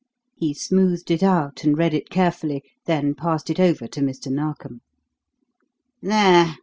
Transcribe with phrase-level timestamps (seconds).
[0.35, 4.31] He smoothed it out and read it carefully, then passed it over to Mr.
[4.31, 4.81] Narkom.
[6.01, 6.55] "There!"